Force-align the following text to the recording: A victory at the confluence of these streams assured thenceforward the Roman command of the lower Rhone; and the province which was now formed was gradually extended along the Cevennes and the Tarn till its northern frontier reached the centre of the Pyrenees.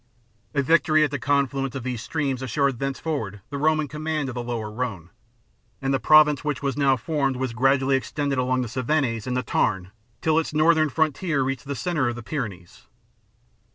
A 0.55 0.63
victory 0.63 1.03
at 1.03 1.11
the 1.11 1.19
confluence 1.19 1.75
of 1.75 1.83
these 1.83 2.01
streams 2.01 2.41
assured 2.41 2.79
thenceforward 2.79 3.41
the 3.51 3.59
Roman 3.59 3.87
command 3.87 4.29
of 4.29 4.33
the 4.33 4.41
lower 4.41 4.71
Rhone; 4.71 5.11
and 5.79 5.93
the 5.93 5.99
province 5.99 6.43
which 6.43 6.63
was 6.63 6.75
now 6.75 6.97
formed 6.97 7.35
was 7.35 7.53
gradually 7.53 7.95
extended 7.95 8.39
along 8.39 8.63
the 8.63 8.67
Cevennes 8.67 9.27
and 9.27 9.37
the 9.37 9.43
Tarn 9.43 9.91
till 10.19 10.39
its 10.39 10.55
northern 10.55 10.89
frontier 10.89 11.43
reached 11.43 11.65
the 11.65 11.75
centre 11.75 12.07
of 12.09 12.15
the 12.15 12.23
Pyrenees. 12.23 12.87